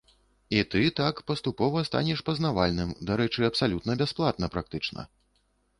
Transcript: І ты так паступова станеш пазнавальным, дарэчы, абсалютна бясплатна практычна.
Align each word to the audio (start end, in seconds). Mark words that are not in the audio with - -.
І 0.59 0.61
ты 0.71 0.79
так 0.99 1.21
паступова 1.29 1.83
станеш 1.89 2.25
пазнавальным, 2.31 2.95
дарэчы, 3.11 3.41
абсалютна 3.53 3.91
бясплатна 4.05 4.45
практычна. 4.57 5.11